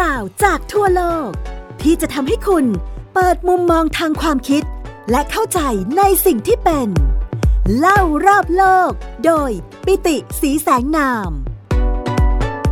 [0.00, 1.30] ราวจากทั่วโลก
[1.82, 2.66] ที่จะทำให้คุณ
[3.14, 4.62] เปิดมุมมองทางความคิด
[5.10, 5.60] และเข้าใจ
[5.98, 6.88] ในสิ่งที่เป็น
[7.78, 8.90] เล่ารอบโลก
[9.24, 9.50] โดย
[9.86, 11.30] ปิติสีแสงนาม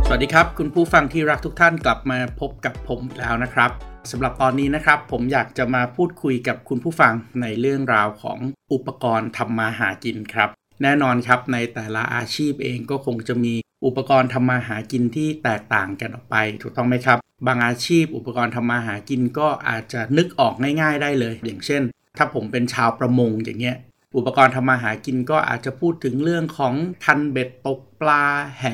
[0.05, 3.71] สวัสดีครับ คุณผู้ฟังที่รักทุกท่านกลับมาพบกับผมแล้วนะครับ
[4.11, 8.39] สำหรับตอนนี้นะครับ ผมอยากจะมาพูดคุยกับคุณผู้ฟังในเรื่องราวของ
[8.73, 10.49] อุปกรณ์ทำมาหากินครับ
[10.81, 13.53] แน่นอนครับในแต่ละอาชีพเองก็คงจะมี
[13.85, 21.81] อุปกรณ์ทำมาหากินที่แตกต่างกันออกไป ถูกต้องไหมครับ บางอาชีพอุปกรณ์ทำมาหากินก็อาจจะนึกออกง่ายๆได้เลย อย่างเช่น
[22.17, 23.77] ถ้าผมเป็นชาวประมงอย่างเงี้ย
[24.17, 28.23] อุปกรณ์ทำมาหากินก็อาจจะพูดถึงเรื่องของทันเบ็ดตกปลา
[28.59, 28.65] แห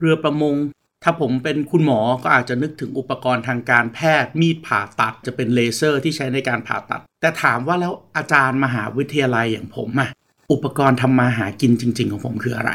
[0.00, 0.54] เรือประมง
[1.02, 10.10] ถ้าผมเป็นคุณหมอก็อาจจะนึกถึงอุปกรณ์ทางการแพทย์ มีดผ่าตัดจะเป็นเลเซอร์ที่ใช้ในการผ่าตัด แต่ถามว่าแล้วอาจารย์มหาวิทยาลัยอย่างผมอะ
[10.52, 12.72] อุปกรณ์ทำมาหากินจริง ๆ ของผมคืออะไร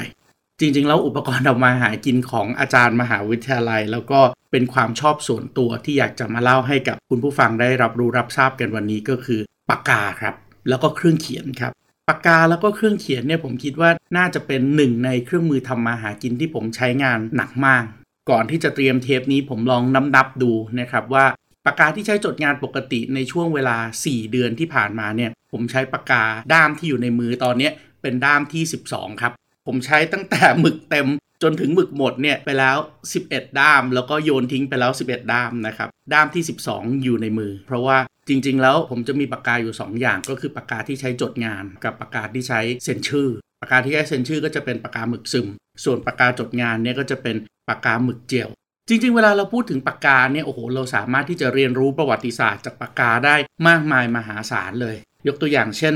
[0.59, 4.19] จริงๆ แล้วอุปกรณ์ทำมาหากินของอาจารย์มหาวิทยาลัย แล้วก็
[4.51, 10.35] เป็นความชอบส่วนตัวที่อยากจะมาเล่าให้กับคุณผู้ฟังได้รับรู้รับทราบกันวันนี้ก็คือปากกาครับ
[10.69, 11.71] แล้วก็เครื่องเขียนครับ
[12.09, 17.83] ปากกาแล้วก็เครื่องเขียนเนี่ยผมคิดว่าน่าจะเป็นหนึ่งในเครื่องมือทำมาหากินที่ผมใช้งานหนักมาก
[18.29, 21.25] ก่อนที่จะเตรียมเทปนี้ผมลองนับนับดูนะครับว่า
[21.65, 27.69] ปากกาที่ใช้จดงานปกติในช่วงเวลา 4 เดือนที่ผ่านมาเนี่ยผมใช้ปากกาด้ามที่อยู่ในมือตอนนี้
[28.01, 29.33] เป็นด้ามที่ 12 ครับ
[29.71, 31.07] ผมใช้ตั้งแต่หมึกเต็ม
[31.43, 32.77] จนถึงหมึกหมดเนี่ยไปแล้ว
[33.17, 37.97] 11 ด้าม แล้วก็โยนทิ้งไปแล้ว 11 ด้ามนะครับ ด้ามที่ 12 อยู่ในมือ เพราะว่า
[38.27, 43.29] จริง ๆ แล้วผมจะมีปากกาอยู่ 2 อย่าง ก็คือปากกาที่ใช้จดงาน กับปากกาที่ใช้เซ็นชื่อ
[43.61, 45.47] ปากกาที่ใช้เซ็นชื่อก็จะเป็นปากกาหมึกซึม
[45.83, 47.35] ส่วนปากกาจดงานเนี่ยก็จะเป็น
[47.69, 48.49] ปากกาหมึกเจล
[48.89, 53.35] จริง ๆ เวลาเราพูดถึงปากกาเนี่ยโอ้โหเราสามารถที่จะเรียนรู้ประวัติศาสตร์จากปากกาได้
[53.67, 54.95] มากมายมหาศาลเลย
[55.27, 55.95] ยกตัวอย่างเช่น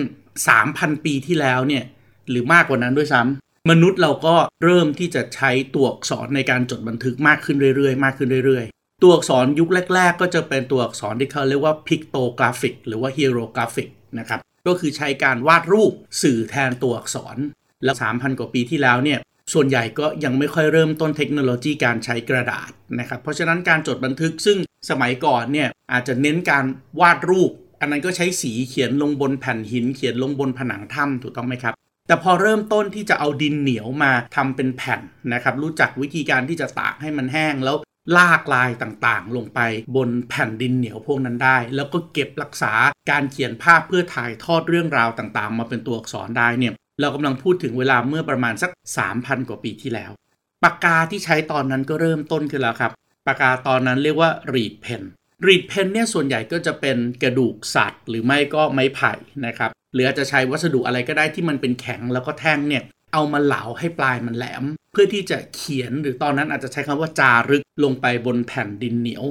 [0.51, 1.83] 3,000 ปีที่แล้วเนี่ย
[2.29, 15.91] หรือมากกว่านั้นด้วยซ้ำ มนุษย์เราก็เริ่มที่จะใช้ตัวอักษรในการจดบันทึกมากขึ้นเรื่อยๆ มากขึ้นเรื่อยๆ ตัวอักษรยุคแรก ๆ ก็จะเป็นตัวอักษรที่เขาเรียกว่า pictographic หรือว่า hieroglyphic นะครับก็คือใช้การวาดรูป
[16.21, 17.37] สื่อแทนตัวอักษร
[17.83, 19.19] แล้ว 3,000 กว่าปีที่แล้วเนี่ย
[19.53, 22.69] ส่วนใหญ่ก็ยังไม่ค่อยเริ่มต้นเทคโนโลยีการใช้กระดาษ
[22.99, 24.57] นะครับ เพราะฉะนั้นการจดบันทึกซึ่ง
[24.89, 26.65] สมัยก่อนเนี่ยอาจจะเน้นการ
[27.01, 31.73] วาดรูป อันนั้นก็ใช้สีเขียนลงบนแผ่นหินเขียนลงบนผนังถ้ำถูกต้องไหมครับ
[32.07, 35.01] แต่พอเริ่มต้นที่จะเอาดินเหนียวมาทำเป็นแผ่น
[35.33, 37.77] นะครับรู้จักวิธีการที่จะตากให้มันแห้งแล้ว
[38.17, 39.59] ลากลายต่างๆ ลงไป
[39.95, 42.73] บนแผ่นดินเหนียวพวกนั้นได้ แล้วก็เก็บรักษา
[43.11, 48.71] การเขียนภาพเพื่อถ่ายทอดเรื่องราวต่างๆ มาเป็นตัวอักษรได้เนี่ยเรากำลังพูดถึงเวลาเมื่อประมาณสัก
[49.09, 50.11] 3,000 กว่าปีที่แล้ว
[50.63, 52.91] ปากกาที่ใช้ตอนนั้นก็เริ่มต้นขึ้นแล้วครับ
[53.27, 55.01] ปากกาตอนนั้นเรียกว่า reed pen
[55.47, 59.13] reed pen เนี่ยส่วนใหญ่ก็จะเป็นกระดูกสัตว์ หรือไม่ก็ไม้ไผ่
[59.45, 62.83] นะครับ หรืออาจจะใช้วัสดุอะไรก็ได้ที่มันเป็นแข็งแล้วก็แท่งเนี่ย
[63.13, 69.25] เอามาเหลาให้ปลายมันแหลม เพื่อที่จะเขียนหรือตอนนั้นอาจจะใช้คำว่าจารึกลงไปบนแผ่นดินเหนียว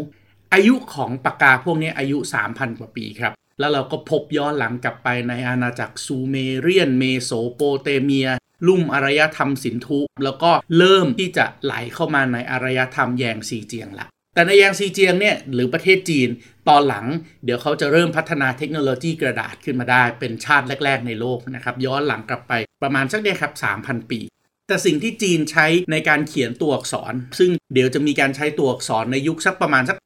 [0.55, 2.19] อายุของปากกาพวกนี้อายุ
[2.49, 8.29] 3,000 กว่าปีครับ แล้วเราก็พบย้อนหลังกลับไปในอาณาจักรซูเมเรียน เมโสโปเตเมีย
[8.67, 16.29] ลุ่มอารยธรรมสินธุ แล้วก็เริ่มที่จะไหลเข้ามาในอารยธรรมแยงซีเจียงละ แต่ในแยงซีเจียงเนี่ยหรือประเทศจีน
[16.69, 17.07] ตอนหลัง
[17.45, 24.21] เดี๋ยวเขาจะเริ่มพัฒนาเทคโนโลยีกระดาษขึ้นมาได้ เป็นชาติแรก ๆ ในโลกนะครับย้อนหลังกลับไปประมาณสักเนี่ยครับ 3,000 ปี
[24.69, 29.99] แต่สิ่งที่จีนใช้ในการเขียนตัวอักษร ซึ่งเดี๋ยวจะมีการใช้ตัวอักษรในยุคสักประมาณสัก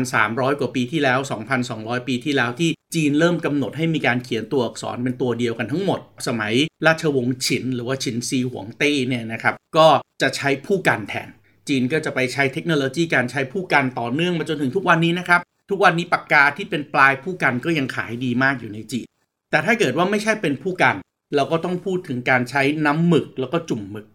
[0.00, 1.18] 2,300 กว่าปีที่แล้ว
[1.62, 6.54] 2,200 ปีที่แล้วที่จีนเริ่มกำหนดให้มีการเขียนตัวอักษรเป็นตัวเดียวกันทั้งหมด สมัย
[6.86, 9.86] ราชวงศ์ฉิน หรือว่าฉินซีหวงเต้เนี่ยนะครับก็
[10.22, 11.28] จะใช้ผู้กันแทน
[11.68, 19.06] จีนก็จะไปใช้เทคโนโลยีการใช้ผู้กันต่อเนื่องมาจนถึงทุกวันนี้นะครับ ทุกวันนี้ปากกาที่เป็นปลายผู้กันก็ยังขายดีมากอยู่ในจีน
[19.50, 20.96] แต่ถ้าเกิดว่าไม่ใช่เป็นผู้กัน
[21.36, 24.06] เราก็ต้องพูดถึงการใช้น้ำหมึกแล้วก็จุ่มหมึก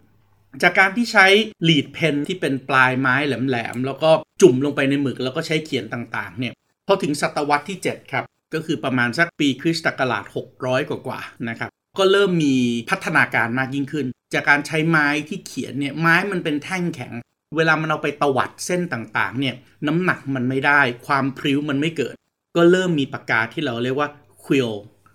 [0.64, 1.28] จากการที่ใช้
[1.68, 4.12] ลีดเพนที่เป็นปลายไม้แหลมๆแล้วก็
[4.42, 6.54] จุ่มลงไปในหมึกแล้วก็ใช้เขียนต่างๆ เนี่ย
[6.88, 10.26] พอถึงศตวรรษที่ 7 ครับ ก็คือประมาณสักปีคริสต์ศักราช
[10.59, 12.56] 600 กว่าๆนะครับก็เริ่มมี
[12.90, 17.14] พัฒนาการมากยิ่งขึ้น จากการใช้ไม้ที่เขียนเนี่ยไม้มันเป็นแท่งแข็ง
[17.58, 19.56] เวลามันเอาไปตวัดเส้นต่างๆ เนี่ย
[19.88, 22.16] น้ำหนักมันไม่ได้ ความพริ้วมันไม่เกิด
[22.56, 24.09] ก็เริ่มมีปากกาที่เราเรียกว่า
[24.44, 24.72] ควิล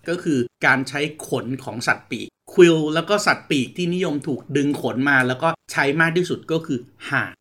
[0.09, 6.79] ก็คือการใช้ขนของสัตว์ปีกควิลแล้วก็สัตว์ปีกที่นิยมถูกดึงขนมาแล้วก็ใช้มากที่สุดก็คือ
[7.11, 7.33] ห่าน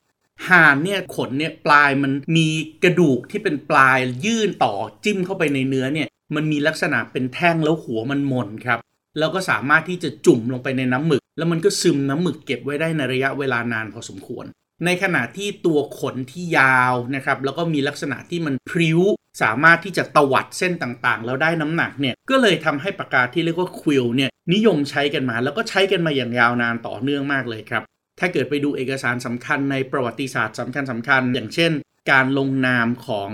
[0.50, 2.47] ห่านเนี่ยขนเนี่ยปลายมันมี
[2.83, 8.79] กระดูกที่เป็นปลายยื่นต่อจิ้มเข้าไปในเนื้อเนี่ยมันมีลักษณะเป็นแท่งแล้วหัวมันมนครับ
[9.19, 14.45] แล้วก็สามารถที่จะจุ่มลงไปในน้ำหมึก แล้วมันก็ซึมน้ำหมึกเก็บไว้ได้ในระยะเวลานานพอสมควร
[14.85, 19.00] ในขณะที่ตัวขนที่ยาวนะครับแล้วก็มีลักษณะที่มันพริ้ว
[19.41, 27.83] สามารถที่จะตวัดเส้นต่างๆ แล้วได้น้ำหนักเนี่ยก็เลยทำให้ปากกาที่เรียกว่าควิลเนี่ยนิยมใช้กันมา แล้วก็ใช้กันมาอย่างยาวนานต่อเนื่องมากเลยครับ
[28.19, 31.71] ถ้าเกิดไปดูเอกสารสำคัญในประวัติศาสตร์สำคัญสำคัญ อย่างเช่น
[32.12, 33.31] การลงนามของ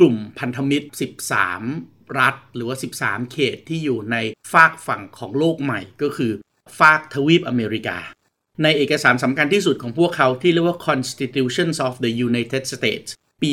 [0.00, 0.88] กลุ่มพันธมิตร
[1.50, 4.16] 13 รัฐ หรือว่า 13 เขตที่อยู่ใน
[4.52, 6.32] ฝากฝั่งของโลกใหม่ก็คือ
[6.78, 7.98] ฝากทวีปอเมริกา
[8.62, 13.08] ในเอกสารสำคัญที่สุดของพวกเขาที่เรียกว่า Constitutions of the United States
[13.42, 13.50] ปี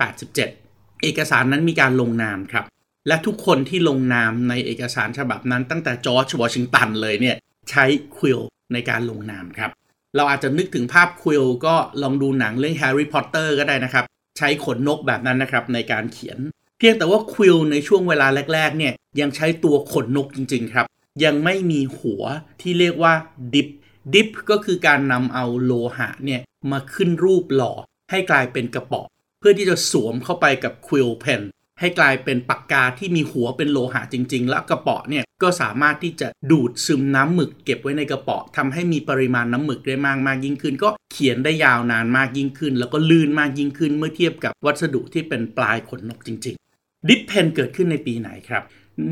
[0.00, 2.64] 1787 เอกสารนั้นมีการลงนามครับ
[3.08, 7.36] และทุกคนที่ลงนามในเอกสารฉบับนั้นตั้งแต่จอร์จวอชิงตันเลยเนี่ย
[7.70, 7.84] ใช้
[8.16, 8.40] quill
[8.72, 9.70] ในการลงนามครับ
[10.16, 14.04] เราอาจจะนึกถึงภาพ quill ก็ลองดูหนังเรื่องแฮร์รี่พอตเตอร์ก็ได้นะครับ
[14.38, 16.38] ใช้ขนนกแบบนั้นนะครับในการเขียน
[16.78, 20.86] เพียงแต่ว่า quill ในช่วงเวลาแรก ๆ เนี่ยยังใช้ตัวขนนกจริง ๆ ครับ
[21.24, 22.22] ยังไม่มีหัว
[22.60, 23.12] ที่เรียกว่า
[23.54, 23.68] dip
[24.12, 26.40] dip ก็คือการนำเอาโลหะเนี่ย
[26.72, 27.72] มาขึ้นรูปหล่อ
[28.10, 29.02] ให้กลายเป็นกระเปาะ
[29.38, 31.42] เพื่อที่จะสวมเข้าไปกับ quill pen
[31.80, 48.62] ให้กลายเป็นปากกาที่มีหัวเป็นโลหะจริง ๆ และกระเปาะเนี่ยก็สามารถที่จะดูดซึมน้ำหมึกเก็บไว้ในกระเปาะทำให้มีปริมาณน้ำหมึกได้มากมากยิ่งขึ้น ก็เขียนได้ยาวนานมากยิ่งขึ้น แล้วก็ลื่นมากยิ่งขึ้นเมื่อเทียบกับวัสดุที่เป็นปลายขนนกจริง ๆ dip pen เกิดขึ้นในปีไหนครับ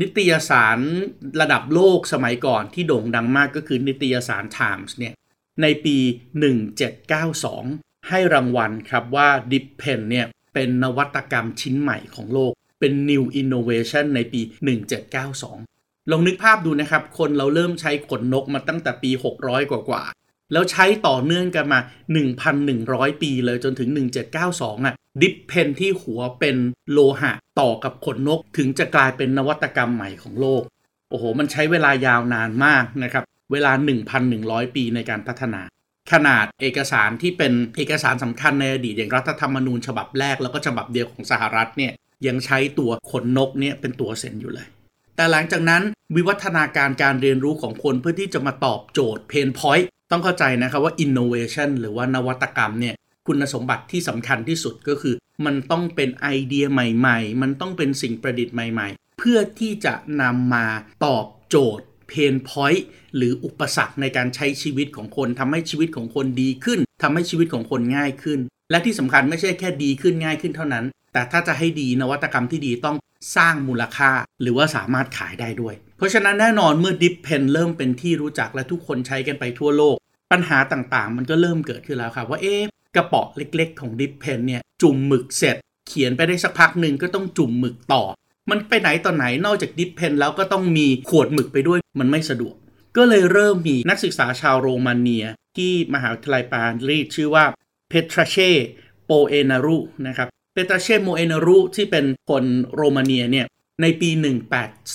[0.01, 0.79] นิตยสาร
[1.41, 5.13] ระดับโลกสมัยก่อนที่โด่งดังมากก็คือนิตยสาร Times เนี่ย
[5.61, 5.97] ในปี
[7.23, 14.41] 1792 ให้รางวัลครับว่า dip pen เนี่ยเป็นนวัตกรรมชิ้นใหม่ของโลก เป็น new innovation ในปี
[15.25, 19.11] 1792 ลองนึกภาพดูนะครับ คนเราเริ่มใช้ขนนกมาตั้งแต่ปี
[19.41, 20.03] 600 กว่ากว่า
[20.51, 21.79] แล้วใช้ต่อเนื่องกันมา
[22.51, 23.89] 1,100 ปีเลยจนถึง
[24.37, 26.55] 1792อะ dip pen ที่หัวเป็น
[26.91, 30.61] โลหะต่อกับขนนก ถึงจะกลายเป็นนวัตกรรมใหม่ของโลก
[31.09, 33.71] โอ้โห มันใช้เวลายาวนานมากนะครับ เวลา
[34.23, 35.61] 1,100 ปีในการพัฒนา
[36.11, 41.91] ขนาดเอกสารที่เป็นเอกสารสำคัญในอดีตอย่างรัฐธรรมนูญฉบับแรกแล้วก็ฉบับเดียวของสหรัฐเนี่ย
[42.27, 44.67] ยังใช้ตัวขนนกเนี่ยเป็นตัวเซ็นอยู่เลย
[45.15, 45.83] แต่หลังจากนั้น
[46.15, 52.95] วิวัฒนาการการเรียนรู้ของคนเพื่อที่จะมาตอบโจทย์ pain point ต้องเข้าใจนะครับว่า innovation หรือว่านวัตกรรมเนี่ย
[53.27, 60.65] คุณสมบัติที่สำคัญที่สุดก็คือ มันต้องเป็นไอเดียใหม่ ๆ มันต้องเป็นสิ่งประดิษฐ์ใหม่ ๆ เพื่อที่จะนำมา
[61.05, 62.85] ตอบโจทย์ pain point
[63.15, 68.39] หรืออุปสรรคในการใช้ชีวิตของคนทำให้ชีวิตของคนดีขึ้นทำให้ชีวิตของคนง่ายขึ้น
[68.71, 72.97] และที่สำคัญไม่ใช่แค่ดีขึ้นง่ายขึ้นเท่านั้น แต่ถ้าจะให้ดีนวัตกรรมที่ดีต้อง
[73.37, 74.11] สร้างมูลค่า
[74.41, 79.95] หรือว่าสามารถขายได้ด้วย เพราะฉะนั้นแน่นอนเมื่อ dip pen เริ่มเป็นที่รู้จักและทุกคนใช้กันไปทั่วโลก
[80.31, 82.61] ปัญหาต่างๆ มันก็เริ่มเกิดขึ้นแล้วครับว่าเอ๊ะ
[82.95, 85.57] กระเปาะเล็กๆ ของ dip pen เนี่ยจุ่มหมึกเสร็จ
[85.87, 88.03] เขียนไปได้สักพักหนึ่งก็ต้องจุ่มหมึกต่อ
[88.49, 92.55] มันไปไหนต่อไหนนอกจาก dip pen แล้วก็ต้องมีขวดหมึกไปด้วยมันไม่สะดวก
[92.97, 95.25] ก็เลยเริ่มมีนักศึกษาชาวโรมาเนีย
[95.57, 97.45] ที่มหาวิทยาลัยปารีสชื่อว่า
[97.89, 98.51] เพตราเช่
[99.05, 102.43] โปเอนารุนะครับเพตราเช่โปเอนารุที่เป็นคน
[102.75, 103.45] โรมาเนียเนี่ย
[103.81, 104.09] ในปี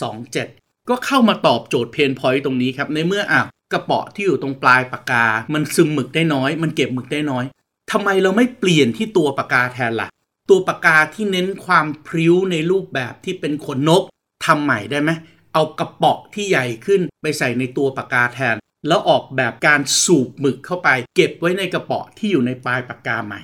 [0.02, 3.42] 1827 ก็เข้ามาตอบโจทย์ pain point ตรงนี้ครับ ในเมื่ออะ
[3.72, 5.24] กระเป๋อที่อยู่ตรงปลายปากกา
[5.54, 7.44] มันซึมหมึกได้น้อย มันเก็บหมึกได้น้อย
[7.90, 10.08] ทำไมเราไม่เปลี่ยนที่ตัวปากกาแทนละ่ะ
[10.50, 14.02] ตัวปากกาที่เน้นความพริ้วในรูปแบบที่เป็นขนนก
[14.44, 15.10] ทำใหม่ได้ไหม
[15.52, 18.56] เอากระป๋อที่ใหญ่ขึ้นไปใส่ในตัวปากกาแทน
[18.88, 23.40] แล้วออกแบบการสูบหมึกเข้าไป เก็บไว้ในกระป๋อที่อยู่ในปลายปากกาใหม่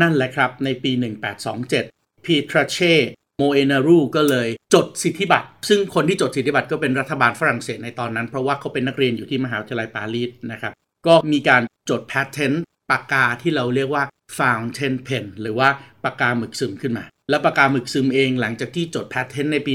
[0.00, 0.92] นั่นแหละครับในปี
[1.38, 2.94] 1827 พีทราเช่
[3.42, 10.72] โมเอนารูก็เลยจดสิทธิบัตร ซึ่งคนที่จดสิทธิบัตรก็เป็นรัฐบาลฝรั่งเศสในตอนนั้น เพราะว่าเขาเป็นนักเรียนอยู่ที่มหาวิทยาลัยปารีสนะครับ
[11.06, 14.04] ก็มีการจดแพทเทนต์ปากกาที่เราเรียกว่า
[14.38, 15.68] fountain pen หรือว่า
[16.04, 19.72] ปากกาหมึกซึมขึ้นมา แล้วปากกาหมึกซึมเองหลังจากที่จดแพทเทนต์ในปี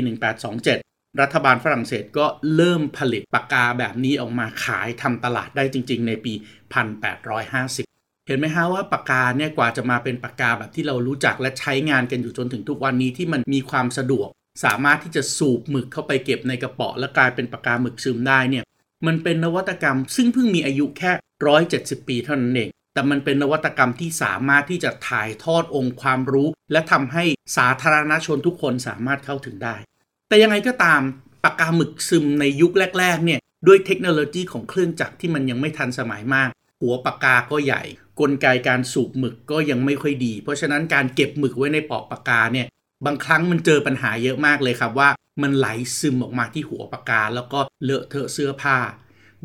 [0.59, 2.25] 1827 รัฐบาลฝรั่งเศสก็
[2.55, 6.33] เริ่มผลิตปากกาแบบนี้ออกมาขายทำตลาดได้จริง ๆ ในปี
[7.15, 7.94] 1850
[8.27, 14.27] เห็นไหมฮะว่าปากกาเนี่ยกว่าจะมาเป็นปากกาแบบที่เรารู้จักและใช้งานกันอยู่จนถึงทุกวันนี้ที่มันมีความสะดวก
[14.63, 18.63] สามารถที่จะสูบหมึกเข้าไปเก็บในกระเป๋าและกลายเป็นปากกาหมึกซึมได้เนี่ย
[19.07, 21.11] มันเป็นนวัตกรรม ซึ่งเพิ่งมีอายุแค่
[21.61, 27.23] 170 ปีเท่านั้นเอง แต่มันเป็นนวัตกรรมที่สามารถที่จะถ่ายทอดองค์ความรู้ และทำให้
[27.57, 29.75] สาธารณชนทุกคนสามารถเข้าถึงได้
[30.27, 31.01] แต่ยังไงก็ตาม
[31.43, 36.49] ปากกาหมึกซึมในยุคแรก ๆ เนี่ยด้วยเทคโนโลยีของเครื่องจักรที่มันยังไม่ทันสมัยมาก
[36.85, 37.83] หัวปากกาก็ใหญ่
[38.19, 42.67] กลไกการสูบหมึกก็ยังไม่ค่อยดี เพราะฉะนั้นการเก็บหมึกไว้ในปอกปากกาเนี่ย
[43.05, 45.09] บางครั้งมันเจอปัญหาเยอะมากเลยครับว่า
[45.41, 45.67] มันไหล
[45.99, 48.77] ซึมออกมาที่หัวปากกา แล้วก็เลอะเทอะเสื้อผ้า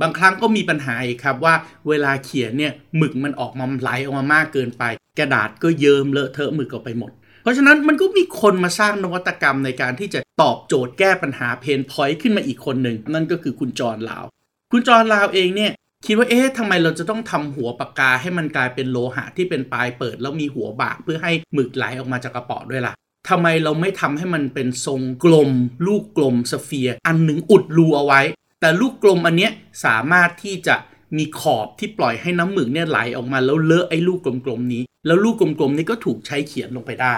[0.00, 1.54] บางครั้งก็มีปัญหาอีกครับว่า
[1.88, 4.84] เวลาเขียนเนี่ยหมึกมันออกมาไหลออกมามากเกินไป
[5.18, 7.10] กระดาษก็เยิ้มเลอะเทอะหมึกออกไปหมด
[7.42, 14.24] เพราะฉะนั้นมันก็มีคนมาสร้างนวัตกรรมในการที่จะตอบโจทย์แก้ปัญหา pain point ขึ้นมาอีกคนหนึ่งนั่นก็คือคุณจอห์นลาว
[14.72, 15.72] คุณจอห์นลาวเองเนี่ย
[16.06, 22.94] คิดว่าเอ๊ะทำไมเราจะต้องทำหัวปากกาให้มันกลายเป็นโลหะที่เป็นปลายเปิด แล้วมีหัวบากเพื่อให้หมึกไหลออกมาจากกระเปาะด้วยล่ะ
[23.28, 25.50] ทำไมเราไม่ทำให้มันเป็นทรงกลม
[25.86, 28.20] ลูกกลมสเฟียร์อันหนึ่งอุดรูเอาไว้
[28.60, 29.52] แต่ลูกกลมอันเนี้ย
[29.84, 30.76] สามารถที่จะ
[31.16, 37.14] มีขอบที่ปล่อยให้น้ำหมึกเนี่ยไหลออกมาแล้วเลอะไอ้ลูกกลมๆนี้ แล้วลูกกลมๆนี้ก็ถูกใช้เขียนลงไปได้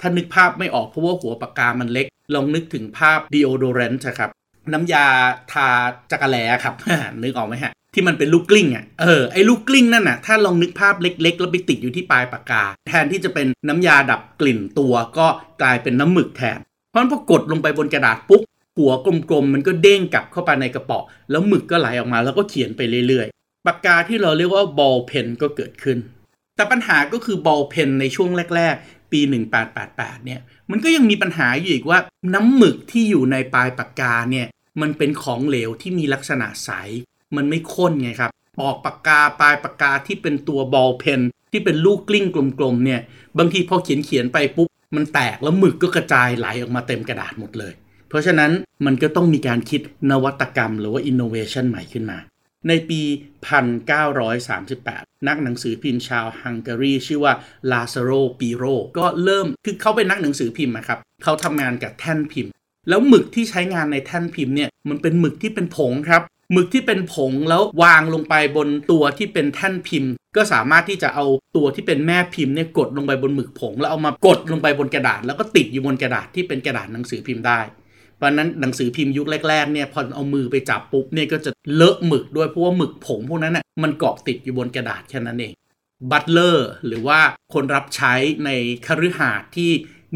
[0.00, 4.30] ถ้านึกภาพไม่ออกเพราะว่าหัวปากกามันเล็ก ลองนึกถึงภาพ deodorant ครับ
[4.72, 5.06] น้ำยา
[5.52, 5.66] ทา
[6.10, 6.74] จักระแลครับ
[7.22, 15.26] นึกออกไหมฮะ ที่มันเป็นลูกกลิ้งอะ เออ ไอ้ลูกกลิ้งนั่นน่ะ ถ้าลองนึกภาพเล็ก ๆ แล้วไปติดอยู่ที่ปลายปากกา แทนที่จะเป็นน้ำยาดับกลิ่นตัวก็
[15.62, 16.58] กลายเป็นน้ำหมึกแทน
[16.90, 18.42] เพราะฉะนั้นพอกดลงไปบนกระดาษปุ๊บ
[18.78, 18.92] หัว
[19.30, 25.98] กลมๆ มันก็เด้งกลับเข้าไปในกระป๋าแล้วหมึกก็ไหลออกมาแล้วก็เขียนไปเรื่อยๆ ปากกาที่เราเรียกว่าบอลเพนก็เกิดขึ้น
[26.56, 29.20] แต่ปัญหาก็คือบอลเพนในช่วงแรก ๆ ปี
[29.72, 31.98] 1888 เนี่ย มันก็ยังมีปัญหาอยู่อีกว่า
[32.34, 34.46] น้ำหมึกที่อยู่ในปลายปากกาเนี่ย
[34.80, 36.70] มันเป็นของเหลวที่มีลักษณะใส
[37.36, 41.20] มันไม่ข้นไงครับ ปอกปากกาปลายปากกาที่เป็นตัวบอลเพน
[41.52, 42.26] ที่เป็นลูกกลิ้ง
[42.58, 43.00] กลมๆเนี่ย
[43.38, 47.72] บางทีพอเขียนเขียนไปปุ๊บ มันแตกแล้วหมึกก็กระจายไหลออกมาเต็มกระดาษหมดเลย
[48.08, 48.52] เพราะฉะนั้น
[48.86, 52.18] มันก็ต้องมีการคิดนวัตกรรมหรือว่า innovation ใหม่ขึ้นมา
[52.68, 53.00] ในปี
[54.34, 57.32] 1938 นักหนังสือพิมพ์ชาวฮังการีชื่อว่า
[57.72, 58.64] ลาซาโรปีโร
[58.98, 62.52] ก็เริ่มคือเขาเป็นนักหนังสือพิมพ์นะครับเขาทำงานกับแท่นพิมพ์
[62.88, 66.22] แล้วหมึกที่ใช้งานในแท่นพิมพ์เนี่ยมันเป็นหมึกที่เป็นผงครับ
[66.54, 71.24] หมึกที่เป็นผงแล้ววางลงไปบนตัวที่เป็นแท่นพิมพ์ ก็สามารถที่จะเอา
[71.56, 77.60] ตัวที่เป็นแม่พิมพ์เนี่ยกดลงไปบนหมึกผง แล้วเอามากดลงไปบนกระดาษ แล้วก็ติดอยู่บนกระดาษที่เป็นกระดาษหนังสือพิมพ์ได้
[78.16, 85.52] เพราะนั้นหนังสือพิมพ์ยุคแรกๆเนี่ยพอเอามือไปจับปุ๊บเนี่ยก็จะเลอะหมึกด้วยเพราะว่าหมึกผงพวกนั้นน่ะมันเกาะติดอยู่บนกระดาษแค่นั้นเอง
[86.10, 87.18] บัตเลอร์หรือว่า
[87.54, 88.50] คนรับใช้ใน
[88.86, 89.70] คฤหาสน์ที่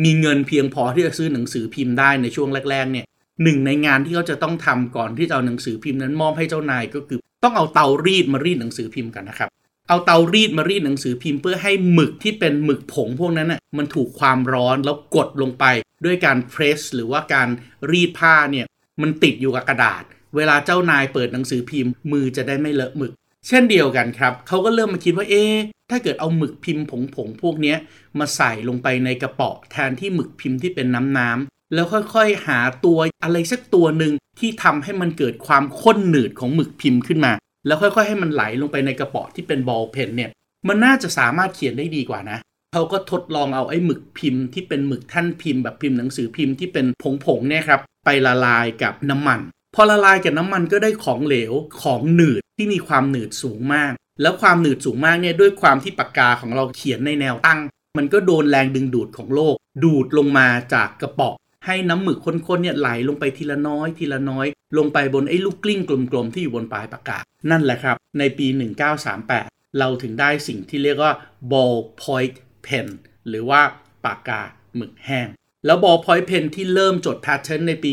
[0.04, 3.06] มีเงินเพียงพอที่จะซื้อหนังสือพิมพ์ได้ในช่วงแรกๆเนี่ย
[3.42, 9.48] หนึ่งในงานที่เขาจะต้องทำก่อนที่จะเอาหนังสือพิมพ์นั้นมอบให้เจ้านายก็คือ ต้องเอาเตารีดมารีดหนังสือพิมพ์กันนะครับ
[9.88, 15.64] เอาเตารีดมารีดหนังสือพิมพ์เพื่อให้หมึกที่เป็นหมึกผงพวกนั้นน่ะมันถูกความร้อนแล้วกดลงไป
[16.04, 17.48] ด้วยการ press หรือว่าการ
[17.90, 18.66] รีดผ้าเนี่ย
[19.02, 20.02] มันติดอยู่กับกระดาษ
[20.36, 23.12] เวลาเจ้านายเปิดหนังสือพิมพ์ มือจะได้ไม่เลอะหมึก
[23.48, 25.54] เช่นเดียวกันครับเขาก็เริ่มมาคิดว่าเอ๊ะ
[25.90, 26.92] ถ้าเกิดเอาหมึกพิมพ์ผ
[27.26, 27.74] งๆพวกนี้
[28.18, 37.32] มาใส่ลงไปในกระเปาะแทนที่หมึกพิมพ์ที่เป็นน้ำน้ำ แล้วค่อยๆ หาตัวอะไรสักตัวหนึ่งที่ทำให้มันเกิดความข้นหนืดของหมึกพิมพ์ขึ้นมา
[37.66, 40.30] แล้วค่อยๆ ให้มันไหลลงไปในกระป๋าที่เป็นบอลเพนเนี่ย
[40.68, 42.38] มันน่าจะสามารถเขียนได้ดีกว่านะ
[42.72, 46.86] เขาก็ทดลองเอาไอ้หมึกพิมพ์ที่เป็นหมึกท่านพิมพ์แบบพิมพ์หนังสือพิมพ์ที่เป็น
[47.24, 49.40] ผงๆเนี่ยครับไปละลายกับน้ำมัน
[49.74, 57.60] พอละลายกับน้ำมันก็ได้ของเหลวของหนืดที่มีความหนืดสูงมาก แล้วความหนืดสูงมากเนี่ยด้วยความที่ปากกาของเราเขียนในแนวตั้ง
[57.98, 61.34] มันก็โดนแรงดึงดูดของโลก ดูดลงมาจากกระป๋อง
[61.68, 64.46] ให้น้ำหมึกข้นๆเนี่ยไหลลงไปทีละน้อย ทีละน้อย
[64.78, 67.18] ลงไปบนไอ้ลูกกลิ้งกลมๆที่อยู่บนปลายปากกา
[67.50, 68.46] นั่นแหละครับ ในปี
[69.12, 71.12] 1938 เราถึงได้สิ่งที่เรียกว่า
[71.52, 72.34] ball point
[72.66, 72.88] pen
[73.28, 73.60] หรือว่า
[74.04, 74.42] ปากกา
[74.76, 75.28] หมึกแห้ง
[75.66, 77.92] แล้ว ball point pen ที่เริ่มจดแพทเทิร์นในปี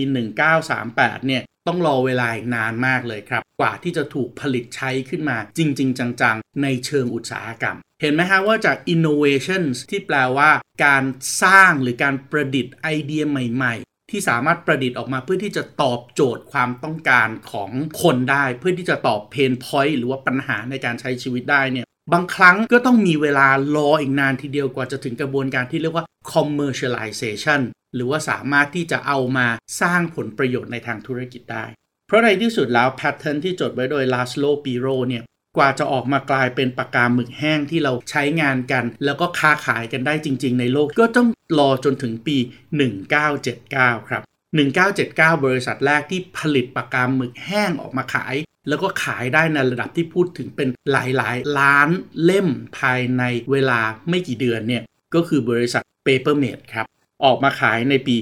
[0.63, 10.49] 1938 เนี่ย ต้องรอเวลาอีกนานมากเลยครับ กว่าที่จะถูกผลิตใช้ขึ้นมาจริง ๆ จัง ๆ ในเชิงอุตสาหกรรม เห็นไหมฮะว่าจาก innovations ที่แปลว่า
[10.85, 11.03] การ
[11.43, 17.69] สร้างหรือการประดิษฐ์ไอเดียใหม่ ๆ ที่สามารถประดิษฐ์ออกมาเพื่อที่จะตอบโจทย์ความต้องการของ
[18.01, 27.61] คนได้ เพื่อที่จะตอบ pain point หรือว่าปัญหาในการใช้ชีวิตได้เนี่ย บางครั้งก็ต้องมีเวลารออีกนานทีเดียวกว่าจะถึงกระบวนการที่เรียกว่า commercialization
[27.95, 29.47] หรือว่าสามารถที่จะเอามา
[29.81, 31.65] สร้างผลประโยชน์ในทางธุรกิจได้
[32.07, 35.23] เพราะในที่สุดแล้ว patent ที่จดไว้โดยลาสโลบีโรเนี่ย
[35.57, 41.27] กว่าจะออกมากลายเป็นปากกาหมึกแห้งที่เราใช้งานกัน แล้วก็ค้าขายกันได้จริง ๆ ในโลกก็ต้อง
[41.59, 42.37] รอจนถึงปี
[43.23, 44.21] 1979 ครับ
[44.63, 48.35] 1979 บริษัทแรกที่ผลิตปากกาหมึกแห้งออกมาขาย
[48.67, 51.89] แล้วก็ขายได้ในระดับที่พูดถึงเป็นหลายๆ ล้าน
[52.23, 52.47] เล่ม
[52.79, 54.83] ภายในเวลาไม่กี่เดือนเนี่ย
[55.15, 56.85] ก็คือบริษัท Papermate ครับ
[57.25, 58.15] ออกมาขายในปี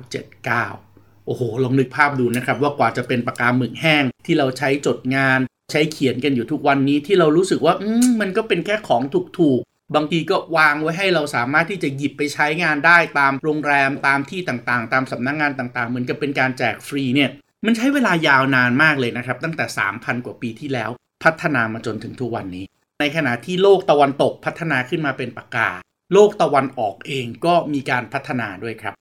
[0.00, 5.38] 1979 โอ้โห ลองนึกภาพดูนะครับ ว่ากว่าจะเป็นปากกาหมึกแห้งที่เราใช้จดงาน
[5.72, 7.74] ใช้เขียนกันอยู่ทุกวันนี้ที่เรารู้สึกว่า
[8.04, 9.60] มมันก็เป็นแค่ของถูก
[9.94, 17.30] บางทีก็วางไว้ให้เราสามารถที่จะหยิบไปใช้งานได้ตามโรงแรมตามที่ต่างๆ ตามสำนักงงานต่างๆ เหมือนกับเป็นการแจกฟรีเนี่ย
[17.66, 19.64] มันใช้เวลายาวนานมากเลยนะครับ ตั้งแต่
[19.94, 20.90] 3,000 กว่าปีที่แล้ว
[21.24, 22.64] พัฒนามาจนถึงทุกวันนี้
[23.00, 25.70] ในขณะที่โลกตะวันตกพัฒนาขึ้นมาเป็นปากกา
[26.12, 28.94] โลกตะวันออกเองก็มีการพัฒนาด้วยครับ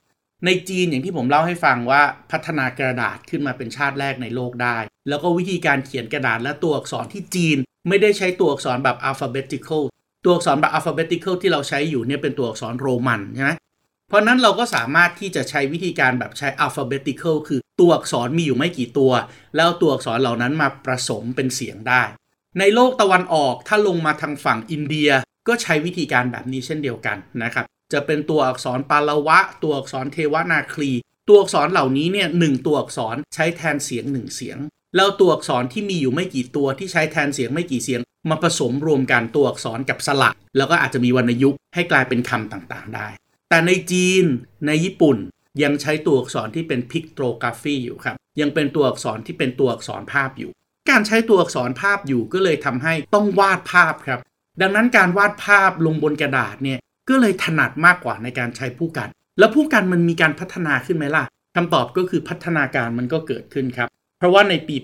[0.45, 4.77] ในจีนอย่างที่ผมเล่าให้ฟังว่าพัฒนากระดาษขึ้นมาเป็นชาติแรกในโลกได้
[5.09, 9.83] แล้วก็วิธีการเขียนกระดาษและตัวอักษรที่จีน ไม่ได้ใช้ตัวอักษรแบบ alphabetical
[10.23, 13.51] ตัวอักษรแบบ alphabetical ที่เราใช้อยู่เนี่ยเป็นตัวอักษรโรมันใช่ไหม
[14.09, 19.11] เพราะนั้นเราก็สามารถที่จะใช้วิธีการแบบใช้ alphabetical คือตัวอักษรมีอยู่ไม่กี่ตัว
[19.55, 22.01] แล้วตัวอักษรเหล่านั้นมาผสมเป็นเสียงได้
[22.59, 25.09] ในโลกตะวันออกถ้าลงมาทางฝั่งอินเดีย
[25.47, 30.91] ก็ใช้วิธีการแบบนี้เช่นเดียวกันนะครับจะเป็นตัวอักษรปาละวะ ตัวอักษรเทวนาคลี
[31.27, 34.57] ตัวอักษรเหล่านี้เนี่ยหนึ่งตัวอักษรใช้แทนเสียงหนึ่งเสียง
[34.95, 43.07] แล้วตัวอักษรที่มีอยู่ไม่กี่ตัวที่ใช้แทนเสียงไม่กี่เสียง มาผสมรวมกันตัวอักษรกับสระแล้วก็อาจจะมีวรรณยุกต์ให้กลายเป็นคำต่างๆได้
[43.50, 44.25] แต่ในจีน
[44.67, 45.17] ในญี่ปุ่น
[45.63, 50.51] ยังใช้ตัวอักษรที่เป็นพิกโตรกราฟีอยู่ครับ ยังเป็นตัวอักษรที่เป็นตัวอักษรภาพอยู่
[50.89, 54.19] การใช้ตัวอักษรภาพอยู่ก็เลยทำให้ต้องวาดภาพครับ
[54.62, 59.09] ดังนั้นการวาดภาพลงบนกระดาษเนี่ยก็เลยถนัดมากกว่าในการใช้ผู้กัน
[59.39, 61.23] แล้วผู้กันมันมีการพัฒนาขึ้นไหมล่ะ
[61.55, 63.89] คำตอบก็คือพัฒนาการมันก็เกิดขึ้นครับ
[64.23, 64.75] ราะว่าในปี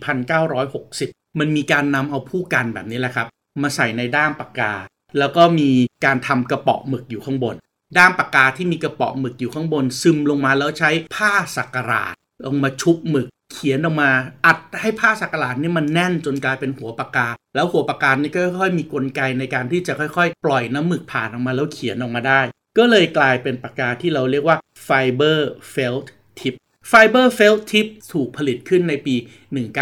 [0.65, 3.27] 1960 มันมีการนำเอาผู้กันแบบนี้แหละครับ
[3.63, 4.73] มาใส่ในด้ามปากกา
[5.19, 5.69] แล้วก็มี
[6.05, 7.55] การทำกระเป๋ะหมึกอยู่ข้างบน
[7.97, 12.03] ด้ามปากกาที่มีกระเป๋ะหมึกอยู่ข้างบน ซึมลงมาแล้วใช้ผ้าสักการา
[12.45, 14.11] ลงมาชุบหมึก เขียนออกมา
[14.45, 22.41] อัดให้ผ้าสักการานี่มันแน่นจนกลายเป็นหัวปากกา แล้วหัวปากกานี่ก็ค่อยๆมีกลไกในการที่จะค่อย ๆ ปล่อยน้ำหมึกผ่านออกมาแล้วเขียนออกมาได้
[22.77, 25.39] ก็เลยกลายเป็นปากกาที่เราเรียกว่า fiber
[25.73, 26.07] felt
[26.39, 26.55] tip
[26.91, 29.15] Fiber Felt Tip ถูกผลิตขึ้นในปี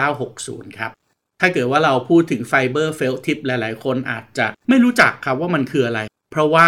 [0.06, 0.92] 1960 ครับ
[1.42, 6.00] ถ้าเกิดว่าเราพูดถึง Fiber Felt Tip หลาย ๆ คนอาจจะไม่รู้จักครับว่ามันคืออะไร
[6.32, 6.68] เพราะว่า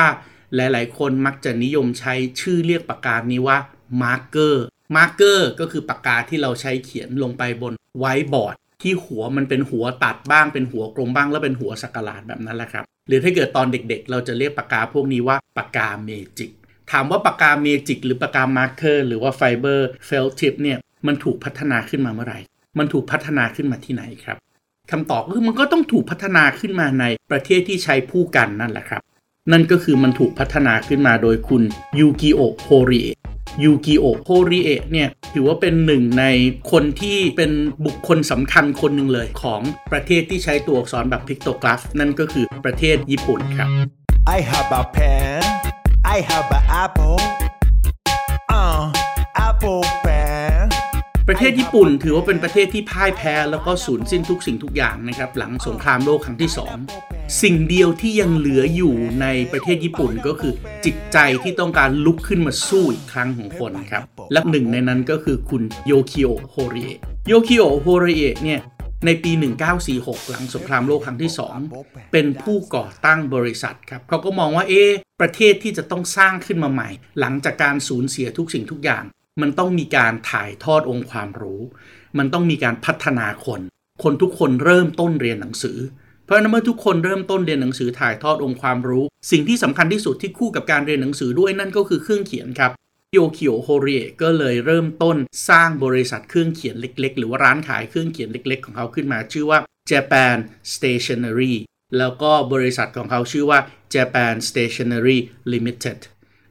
[0.55, 3.58] หลาย ๆ คนมักจะนิยมใช้ชื่อเรียกปากกานี้ว่า
[4.01, 4.55] Marker
[4.96, 16.51] Marker ก็คือปากกาที่เราใช้เขียนลงไปบนไวท์บอร์ดที่หัวมันเป็นหัวตัดบ้างเป็นหัวกลมบ้างแล้วเป็นหัวสักหลาดแบบนั้นแหละครับ หรือถ้าเกิดตอนเด็กๆ เราจะเรียกปากกาพวกนี้ว่าปากกาเมจิก
[16.91, 20.77] ถามว่าปากกาเมจิกหรือปากกา marker หรือว่า fiber felt tip เนี่ย
[21.08, 22.39] มันถูกพัฒนาขึ้นมาเมื่อไหร่
[22.77, 24.38] มันถูกพัฒนาขึ้นมาที่ไหนครับ
[24.91, 29.01] คำตอบคือมันก็ต้องถูกพัฒนาขึ้นมาในประเทศที่ใช้พู่กันนั่นแหละครับ
[29.51, 31.63] นั่นก็คือมันถูกพัฒนาขึ้นมาโดยคุณ
[32.00, 33.17] ยูกิโอโฮริเอะ
[33.63, 36.25] ยูกิโอโฮริเอะเนี่ยถือว่าเป็นหนึ่งใน
[36.72, 37.51] คนที่เป็น
[37.86, 43.69] บุคคลสำคัญคนหนึ่งเลยของประเทศที่ใช้ตัวอักษรแบบพิกโตกราฟนั่นก็คือประเทศญี่ปุ่นครับ
[44.36, 45.59] I have a pen
[46.16, 47.20] I have an apple
[48.60, 48.82] uh
[49.48, 50.68] apple pen
[51.28, 56.51] ประเทศญี่ปุ่นถือว่าเป็นประเทศที่พ่ายแพ้แล้วก็สูญสิ้นทุกสิ่งทุกอย่างนะครับหลังสงครามโลกครั้งที่
[56.96, 60.54] 2 สิ่งเดียวที่ยังเหลืออยู่ในประเทศญี่ปุ่นก็คือ
[60.86, 68.60] จิตใจที่ต้องการลุกขึ้นมาสู้อีกครั้งของคนครับและหนึ่งในนั้นก็คือคุณโยคิโอโฮริเอะโยคิโอโฮริเอะเนี่ย
[69.06, 69.32] ในปี
[69.82, 71.32] 1946 หลังสงครามโลกครั้งที่
[71.72, 74.84] 2 เป็นผู้ก่อตั้งบริษัทครับเขาก็มองว่าเอ๊
[75.22, 79.04] ประเทศที่จะต้องสร้างขึ้นมาใหม่ หลังจากการสูญเสียทุกสิ่งทุกอย่าง
[79.42, 81.62] มันต้องมีการถ่ายทอดองค์ความรู้
[82.18, 83.62] มันต้องมีการพัฒนาคน
[84.04, 85.78] คนทุกคนเริ่มต้นเรียนหนังสือ
[86.26, 92.72] เพราะฉะนั้นเมื่อทุกคนเริ่มต้นเรียนหนังสือถ่ายทอดองค์ความรู้ สิ่งที่สำคัญที่สุดที่คู่กับการเรียนหนังสือด้วยนั่นก็คือเครื่องเขียนครับ
[93.13, 95.17] ยูกิโอโฮริเอะก็เลยเริ่มต้น
[95.50, 99.60] สร้างบริษัทเครื่องเขียนเล็ก ๆ หรือว่าร้านขายเครื่องเขียนเล็ก ๆ ของเขาขึ้นมาชื่อว่า
[99.91, 100.38] Japan
[100.74, 101.54] Stationery
[101.98, 103.60] แล้วก็บริษัทของเขาชื่อว่า
[103.93, 105.17] Japan Stationery
[105.52, 106.00] Limited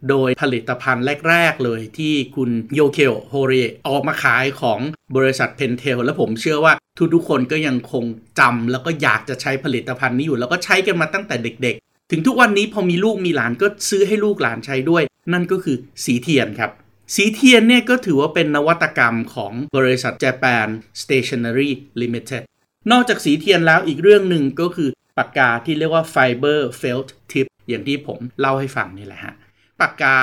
[0.08, 4.80] โดยผลิตภัณฑ์แรก ๆ เลยที่คุณยูกิโอโฮริเอะออกมาขายของ
[5.16, 6.72] บริษัทเพนเทลและผมเชื่อว่า
[7.14, 8.04] ทุกๆคนก็ยังคง
[8.38, 16.70] จำแล้วก็อยากจะใช้ผลิตภัณฑ์นี้อยู่ แล้วก็ใช้กันมาตั้งแต่เด็กๆ ถึงทุกวันนี้พอมีลูกมีหลานก็ซื้อให้ลูกหลานใช้ด้วย นั่นก็คือสีเทียนครับ
[17.14, 20.68] สีเทียนเนี่ยก็ถือว่าเป็นนวัตกรรมของบริษัท Japan
[21.02, 22.42] Stationery Limited
[22.90, 29.34] นอกจากสีเทียนแล้วอีกเรื่องหนึ่งก็คือปากกาที่เรียกว่า Fiber Felt Tip อย่างที่ผมเล่าให้ฟังนี่แหละฮะ
[29.80, 30.16] ปากกา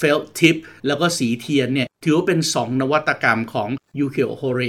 [0.00, 3.68] Felt Tip แล้วก็สีเทียนเนี่ยถือว่าเป็น 2 นวัตกรรมของ
[4.00, 4.62] ยูเคโอโฮเร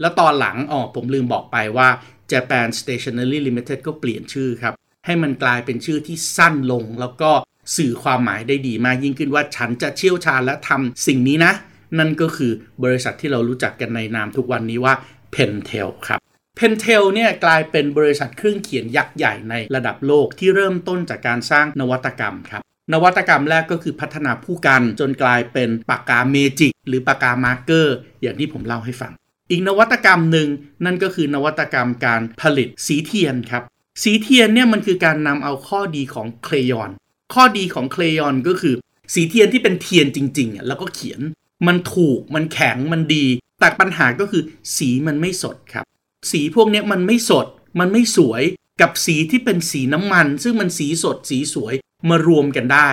[0.00, 1.88] แล้วตอนหลังอ๋อผมลืมบอกไปว่า
[2.32, 4.74] Japan Stationery Limited ก็เปลี่ยนชื่อครับ
[5.06, 7.30] ให้มันกลายเป็นชื่อที่สั้นลง แล้วก็
[7.76, 11.52] สื่อความหมายได้ดีมากยิ่งขึ้นว่าฉันจะเชี่ยวชาญและทำสิ่งนี้นะ
[11.98, 12.52] นั่นก็คือ
[12.84, 14.94] บริษัทที่เรารู้จักกันในนามทุกวันนี้ว่า
[15.34, 16.20] Pentel ครับ
[16.58, 22.62] Pentel เนี่ยกลายเป็นบริษัทเครื่องเขียนยักษ์ใหญ่ในระดับโลกที่เริ่มต้นจากการสร้างนวัตกรรมครับ
[22.92, 29.12] นวัตกรรมแรกก็คือพัฒนาพู่กันจนกลายเป็นปากกาเมจิกหรือปากกา marker อย่างที่ผมเล่าให้ฟัง
[29.50, 30.48] อีกนวัตกรรมหนึ่ง
[30.84, 33.62] นั่นก็คือนวัตกรรมการผลิตสีเทียนครับ
[34.02, 36.90] สีเทียนเนี่ยมันคือการนำเอาข้อดีของ crayon
[37.34, 38.74] ข้อดีของ crayon ก็คือ
[39.14, 41.20] สีเทียนที่เป็นเทียนจริงๆอะแล้วก็เขียน
[41.66, 43.26] มันถูกมันแข็งมันดี
[43.60, 44.42] แต่ปัญหาก็คือ
[44.76, 45.84] สีมันไม่สดครับ
[46.30, 47.46] สีพวกนี้มันไม่สด
[47.80, 48.42] มันไม่สวย
[48.80, 51.74] กับสีที่เป็นสีน้ำมัน ซึ่งมันสีสดสีสวย
[52.10, 52.90] มารวมกันได้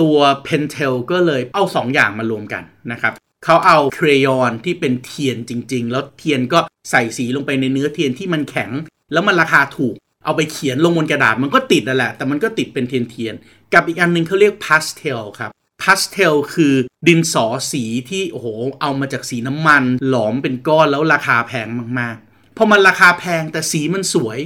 [0.00, 3.12] ตัว Pentel ก็เลยเอา2อย่างมารวมกันนะครับ
[3.44, 6.58] เขาเอา crayon ที่เป็นเทียนจริง ๆ แล้วเทียนก็
[6.90, 8.70] ใส่สีลงไปในเนื้อเทียนที่มันแข็ง
[9.12, 15.50] แล้วมันราคาถูก เอาไปเขียนลงบนกระดาษมันก็ติดนั่นแหละ แต่มันก็ติดเป็นเทียนเทียนๆกับอีกอันหนึ่งเขาเรียกพาสเทลครับ
[15.82, 16.74] พาสเทลคือ
[17.08, 18.46] ดินสอสีที่โอ้โห
[18.80, 24.38] เอามาจากสีน้ำมัน หลอมเป็นก้อนแล้วราคาแพงมากๆพอมันราคาแพงแต่สีมันสวย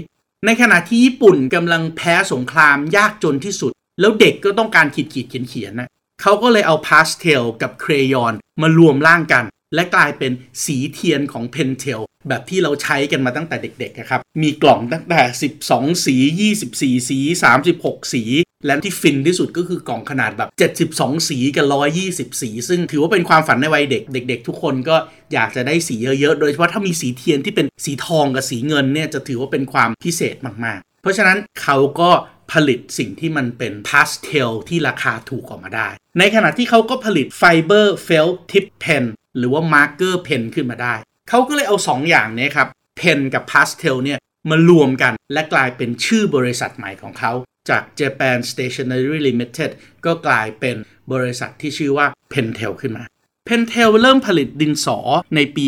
[0.47, 5.89] ในขณะที่ญี่ปุ่นกำลังแพ้สงครามยากจนที่สุด แล้วเด็กก็ต้องการขีดขีดเขียนเขียนนะ
[6.23, 10.33] เขาก็เลยเอาพาสเทลกับ crayon มารวมร่างกัน และกลายเป็น
[10.65, 15.23] สีเทียนของเพนเทล แบบที่เราใช้กันมาตั้งแต่เด็กๆครับ มีกล่องตั้งแต่
[15.65, 16.17] 12 สี
[16.59, 17.19] 24 สี
[17.65, 18.25] 36 สี
[18.67, 20.51] และที่ฟินที่สุดก็คือกล่องขนาดแบบ
[20.87, 21.67] 72 สีกับ
[22.05, 24.97] 120 สี ซึ่งถือว่าเป็นความฝันในวัยเด็ก เด็ก ๆ ทุกคนก็
[25.33, 32.11] อยากจะได้สีเยอะๆ โดยเฉพาะถ้ามีสีเทียนที่เป็นสีทองกับสีเงินเนี่ยจะถือว่าเป็นความพิเศษมากๆ เพราะฉะนั้นเขาก็
[32.53, 35.89] ผลิตสิ่งที่มันเป็นพาสเทลที่ราคาถูกออกมาได้
[36.19, 39.05] ในขณะที่เขาก็ผลิต fiber felt tip pen
[39.39, 40.95] หรือว่า marker pen ขึ้นมาได้
[41.29, 44.19] เขาก็เลยเอา 2 อย่างนี้ครับ pen กับพาสเทลเนี่ย
[44.51, 47.33] มารวมกันและกลายเป็นชื่อบริษัทใหม่ของเขา
[47.69, 49.71] จาก Japan Stationery Limited
[50.07, 50.77] ก็กลายเป็น
[51.13, 53.05] บริษัทที่ชื่อว่า Pentel ขึ้นมา
[53.49, 54.99] Pentel เริ่มผลิตดินสอ
[55.35, 55.67] ในปี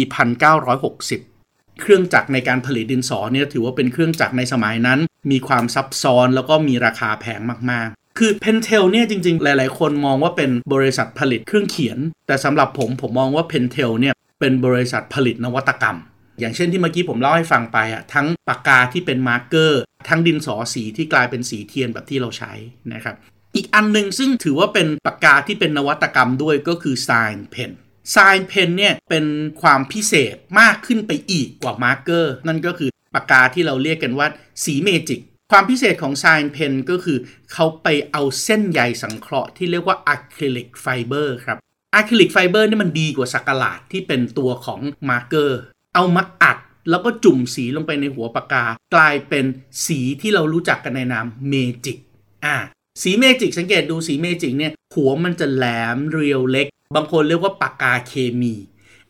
[0.89, 15.99] 1960 เครื่องจักรในการผลิตดินสอเนี่ยถือว่าเป็นเครื่องจักรในสมัยนั้น มีความซับซ้อนแล้วก็มีราคาแพงมาก ๆ คือ Pentel เนี่ยจริง ๆ หลาย ๆ คนมองว่าเป็นบริษัทผลิตเครื่องเขียน แต่สำหรับผมผมมองว่า Pentel เนี่ย เป็นบริษัทผลิตนวัตกรรม
[16.41, 22.53] อย่างเช่นที่เมื่อกี้ผมเล่าให้ฟังไปอะทั้งปากกาที่เป็น marker ทั้งดินสอสีที่กลายเป็นสีเทียนแบบที่เราใช้
[22.93, 23.17] นะครับ
[23.57, 27.73] อีกอันหนึ่งซึ่งถือว่าเป็นปากกาที่เป็นนวัตกรรมด้วยก็คือ Sign Pen
[28.15, 29.25] Sign Pen เนี่ยเป็น
[29.63, 34.27] ความพิเศษมากขึ้นไปอีกกว่า marker นั่นก็คือปากกาที่เราเรียกกันว่า
[34.65, 35.21] สีเมจิก
[35.53, 37.19] ความพิเศษของ Sign Pen ก็คือ
[37.53, 41.59] เขาไปเอาเส้นใยสังเคราะห์ที่เรียกว่า acrylic fiber ครับ
[41.95, 45.61] acrylic fiber นี่มันดีกว่าสักหลาดที่เป็นตัวของ marker
[45.95, 46.59] เอามาอัด
[46.91, 49.45] แล้วก็จุ่มสีลงไปในหัวปากกา กลายเป็น
[49.87, 51.99] สีที่เรารู้จักกันในนามเมจิก
[52.45, 52.57] อ่า
[53.03, 55.65] สีเมจิกสังเกตดูสีเมจิกเนี่ยหัวมันจะแหล
[55.97, 58.55] มเรียวเล็ก บางคนเรียกว่าปากกาเคมี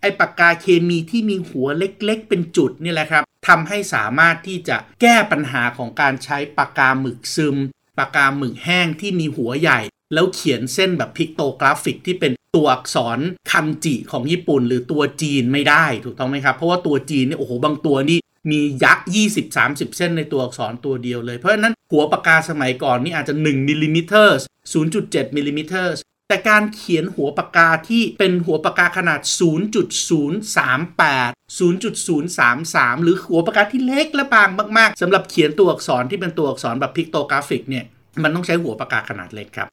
[0.00, 7.56] ไอ้ปากกาเคมีที่มีหัวเล็กๆ เป็นจุดนี่แหละครับทำให้สามารถที่จะแก้ปัญหาของการใช้ปากกาหมึกซึม
[7.98, 9.80] ปากกาหมึกแห้งที่มีหัวใหญ่
[10.14, 13.18] แล้วเขียนเส้นแบบ pictographic ที่เป็นตัวอักษร
[13.50, 18.18] คันจิของญี่ปุ่น หรือตัวจีนไม่ได้ถูกต้องไหมครับ เพราะว่าตัวจีนเนี่ยโอ้โหบางตัวนี่
[18.50, 19.06] มีหยัก
[19.52, 24.28] 20-30เส้นในตัวอักษรตัวเดียวเลย เพราะฉะนั้นหัวปากกาสมัยก่อนนี่อาจจะ1มิลลิเมตร
[24.80, 25.76] 0.7มิลลิเมตร
[26.28, 29.38] แต่การเขียนหัวปากกาที่เป็นหัวปากกาขนาด 0.038
[31.58, 37.84] 0.033 หรือหัวปากกาที่เล็กและบางมาก ๆสำหรับเขียนตัวอักษรที่เป็นตัวอักษรแบบ pictographic เนี่ย
[38.22, 39.68] มันต้องใช้หัวปากกาขนาดเล็กครับ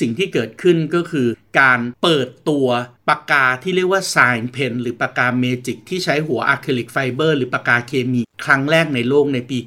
[0.00, 1.28] สิ่งที่เกิดขึ้นก็คือ
[1.60, 2.68] การเปิดตัว
[3.08, 9.58] ปากกาที่เรียกว่า Sign Pen หรือปากกาเมจิกที่ใช้หัว acrylic fiber หรือปากกาเคมี ครั้งแรกในโลกในปี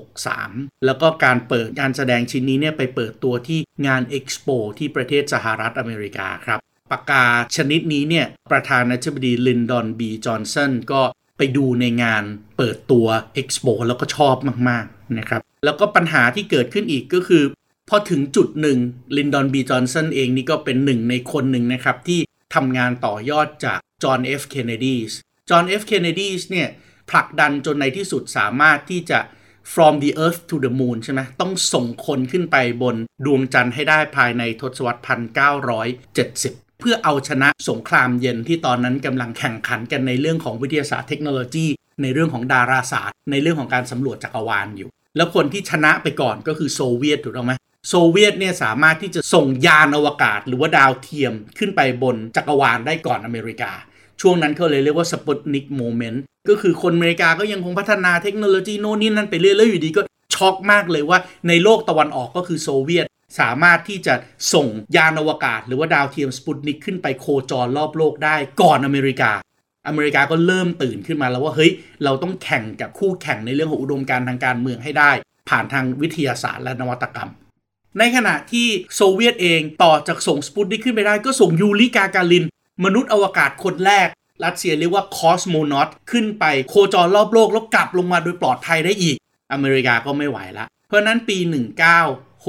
[0.00, 6.58] 1963 แล้วก็การเปิดงานแสดงชิ้นนี้เนี่ยไปเปิดตัวที่งาน Expo ที่ประเทศสหรัฐอเมริกาครับ
[6.90, 7.24] ปากกา
[7.56, 11.02] ชนิดนี้เนี่ยประธานาธิบดีลินดอนบีจอห์นสันก็
[11.38, 12.24] ไปดูในงาน
[12.58, 13.06] เปิดตัว
[13.40, 14.36] Expo แล้วก็ชอบ
[14.68, 17.42] มาก ๆ นะครับ แล้วก็ปัญหาที่เกิดขึ้นอีกก็คือ
[17.94, 18.78] พอถึงจุดหนึ่ง
[19.16, 22.20] ลินดอนบีจอห์นสันเองนี่ก็เป็นหนึ่งในคนหนึ่งนะครับ ที่
[22.54, 25.12] ทำงานต่อยอดจากจอห์นเอฟเคนเนดีส
[25.50, 26.68] จอห์นเอฟเคนเนดีเนี่ย
[27.10, 29.18] ผลักดันจนในที่สุดสามารถที่จะ
[29.72, 35.00] from the earth to the moon ใช่ไหมต้องส่งคนขึ้นไปบนดวงจันทร์ให้ได้ภายในทศวรรษ
[35.90, 41.66] 1970 เพื่อเอาชนะสงครามเย็นที่ตอนนั้นกำลังแข่งขันกันในเรื่องของวิทยาศาสตร์เทคโนโลยี
[42.02, 47.52] ในเรื่องของดาราศาสตร์ ในเรื่องของการสำรวจจักรวาลอยู่ แล้วคนที่ชนะไปก่อนก็คือโซเวียตถูกต้องไหม
[47.88, 53.72] โซเวียตเนี่ยสามารถที่จะส่งยานอวกาศ หรือว่าดาวเทียมขึ้นไปบนจักรวาลได้ก่อนอเมริกา
[54.20, 60.02] ช่วงนั้นเขาเลยเรียกว่า Sputnik moment ก็คือคนอเมริกาก็ยังคงพัฒนาเทคโนโลยีโน่นนี่นั่นไปเรื่อยๆอยู่ดีก็
[60.34, 61.18] ช็อกมากเลยว่า
[61.48, 63.06] ในโลกตะวันออกก็คือโซเวียต
[63.40, 64.14] สามารถที่จะ
[64.54, 64.66] ส่ง
[64.96, 69.32] ยานอวกาศ หรือว่าดาวเทียมสปุตนิกขึ้นไปโคจรรอบโลกได้ก่อนอเมริกา
[69.88, 71.70] อเมริกาก็เริ่มตื่นขึ้นมาแล้วว่าเฮ้ย
[72.04, 75.10] เราต้องแข่งกับคู่แข่งในเรื่องของอุดมการณ์ทางการเมืองให้ได้
[75.48, 77.30] ผ่านทางวิทยาศาสตร์และนวัตกรรม
[77.98, 82.44] ในขณะที่โซเวียตเองต่อจากส่งสปุตนิกขึ้นไปได้ก็ส่งยูริกากาลิน
[82.84, 84.08] มนุษย์อวกาศคนแรก
[84.44, 89.16] รัสเซียเรียกว่า cosmonaut ขึ้นไปโคจรรอบโลกแล้วกลับลงมาโดยปลอดภัยได้อีก
[89.52, 91.38] อเมริกาก็ไม่ไหวละ เพราะนั้นปี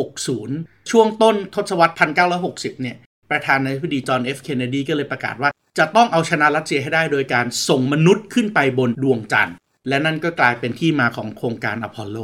[0.09, 1.95] 1960 ช่วงต้นทศวรรษ
[2.37, 2.97] 1960 เนี่ย
[3.31, 9.55] ประธานาธิบดีจอห์นเอฟเคนเนดีก็เลยประกาศว่า จะต้องเอาชนะรัสเซียให้ได้โดยการส่งมนุษย์ขึ้นไปบนดวงจันทร์
[9.87, 12.17] และนั่นก็กลายเป็นที่มาของโครงการอพอลโล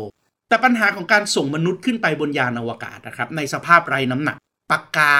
[0.50, 4.38] แต่ปัญหาของการส่งมนุษย์ขึ้นไปบนยานอวกาศนะครับ ในสภาพไร้น้ำหนัก
[4.72, 5.14] ปากกา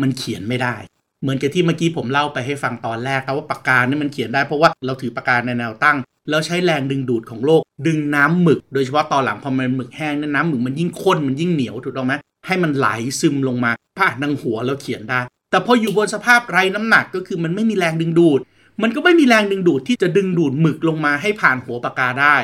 [0.00, 0.76] มันเขียนไม่ได้
[1.22, 5.96] เหมือนกับที่เมื่อกี้ผมเล่าไปให้ฟังตอนแรกครับว่าปากกาเนี่ยมันเขียนได้เพราะว่าเราถือปากกาในแนวตั้ง
[6.30, 12.14] แล้วใช้แรงดึงดูดของโลก ดึงน้ำหมึก โดยเฉพาะตอนหลังพอมันหมึกแห้งเนี่ยน้ำหมึกมันยิ่งข้นมันยิ่งเหนียวถูกต้องไหม
[12.46, 12.88] ให้มันไหล
[13.20, 15.20] ซึมลงมาผ่านทางหัวแล้วเขียนได้
[15.50, 18.40] แต่พออยู่บนสภาพไร้น้ำหนักก็คือมันไม่มีแรงดึงดูด
[18.82, 22.36] มันก็ไม่มีแรงดึงดูดที่จะดึงดูดหมึกลงมาให้ผ่านหัวปากกาได้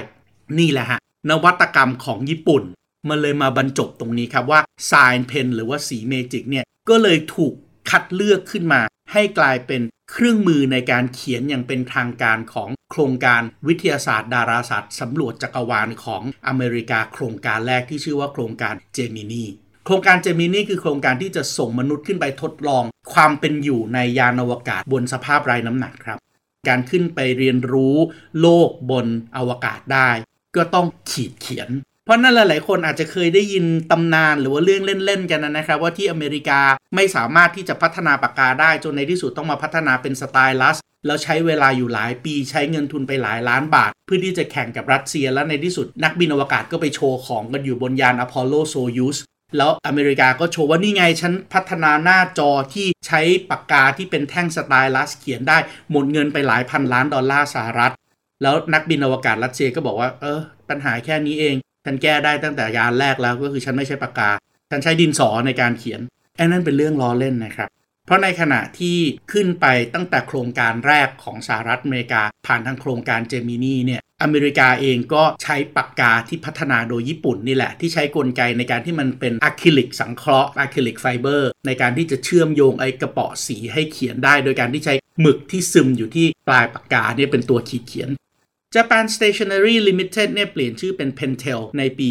[0.58, 2.62] นี่แหละฮะ นวัตกรรมของญี่ปุ่น
[3.08, 7.52] มันเลยมาบรรจบตรงนี้ครับว่า Sign Pen หรือว่าสีเมจิกเนี่ยก็เลยถูก
[7.90, 8.80] คัดเลือกขึ้นมา
[9.12, 19.44] ให้กลายเป็นเครื่องมือในการเขียนอย่างเป็นทางการของโครงการวิทยาศาสตร์ ดาราศาสตร์สำรวจจักรวาลของอเมริกาโครงการแรกที่ชื่อว่าโครงการเจมินี
[19.86, 26.18] โครงการเจมินีคือโครงการที่จะส่งมนุษย์ขึ้นไปทดลอง ความเป็นอยู่ในยานอวกาศบนสภาพไร้น้ำหนักครับ
[26.68, 27.96] การขึ้นไปเรียนรู้
[28.40, 29.06] โลกบน
[29.36, 30.10] อวกาศได้
[30.56, 31.70] ก็ต้องขีดเขียน
[32.04, 36.60] เพราะนั่นหลาย ๆ คนอาจจะเคยได้ยินตำนานหรือว่าเรื่องเล่น ๆ กันนะครับ ว่าที่อเมริกา
[36.94, 49.18] ไม่สามารถที่จะพัฒนาปากกาได้จนในที่สุดต้องมาพัฒนาเป็น stylus แล้วใช้เวลาอยู่หลายปีใช้เงินทุนไปหลายล้านบาท เพื่อที่จะแข่งกับรัสเซียและในที่สุด นักบินอวกาศก็ไปโชว์ของกันอยู่บนยานอพอลโลโซยูส
[49.56, 55.58] แล้วอเมริกาก็โชว์ว่านี่ไงฉันพัฒนาหน้าจอที่ใช้ปากกาที่เป็นแท่ง stylus เขียนได้
[55.90, 57.92] หมดเงินไปหลายพันล้านดอลลาร์สหรัฐ
[58.42, 64.30] แล้วนักบินอวกาศรัสเซียก็บอกว่า เออ ปัญหาแค่นี้เอง ฉันแก้ได้ตั้งแต่ยานแรกแล้วก็คือฉันไม่ใช้ปากกา
[64.70, 66.00] ฉันใช้ดินสอในการเขียน
[66.36, 67.70] ไอ้นั่นเป็นเรื่องล้อเล่นนะครับ
[68.06, 68.96] เพราะในขณะที่
[69.32, 88.10] ขึ้นไปตั้งแต่โครงการแรกของสหรัฐอเมริกา ผ่านทางโครงการเจมินีเนี่ยอเมริกาเองก็ใช้ปากกาที่พัฒนาโดยญี่ปุ่นนี่แหละ ที่ใช้กลไกในการที่มันเป็นอะคริลิกสังเคราะห์ acrylic fiber ในการที่จะเชื่อมโยงไอ้กระเปาะสีให้เขียนได้ โดยการที่ใช้หมึกที่ซึมอยู่ที่ปลายปากกาเนี่ยเป็นตัวขีดเขียน
[88.76, 92.10] Japan Stationery Limited เนี่ยเปลี่ยนชื่อเป็น Pentel ในปี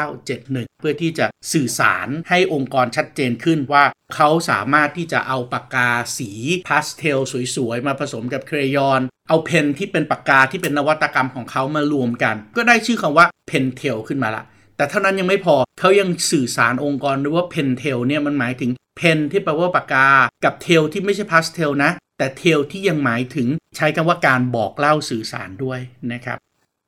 [0.00, 6.30] 1971 เพื่อที่จะสื่อสารให้องค์กรชัดเจนขึ้นว่าเขาสามารถที่จะเอาปากกาสี
[6.68, 7.18] พาสเทล
[7.56, 14.44] สวยๆ มาผสมกับ crayon เอา pen ที่เป็นปากกาที่เป็นนวัตกรรมของเขามารวมกัน ก็ได้ชื่อคำว่า Pentel ขึ้นมาละ
[14.76, 20.08] แต่เท่านั้นยังไม่พอเขายังสื่อสารองค์กรด้วยว่า Pentel เนี่ยมันหมายถึง pen ที่แปลว่าปากกา
[20.44, 25.80] กับ tell ที่ไม่ใช่พาสเทลนะ แต่ tell ที่ยังหมายถึงใช้คำว่าการบอกเล่าสื่อสารด้วย
[26.12, 26.38] นะครับ